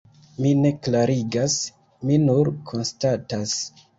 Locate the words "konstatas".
2.71-3.55